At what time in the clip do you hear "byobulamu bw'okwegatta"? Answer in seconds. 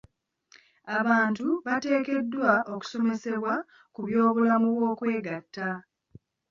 4.07-5.67